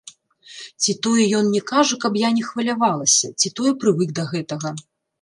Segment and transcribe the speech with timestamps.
[0.85, 4.79] Ці тое ён не кажа, каб я не хвалявалася, ці тое прывык да гэтага.